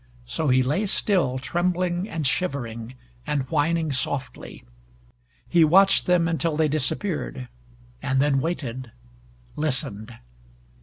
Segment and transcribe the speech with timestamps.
[0.25, 2.95] So he lay still, trembling and shivering,
[3.27, 4.63] and whining softly.
[5.47, 7.47] He watched them until they disappeared
[8.01, 8.91] and then waited
[9.55, 10.17] listened.